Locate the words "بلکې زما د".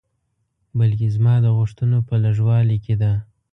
0.79-1.47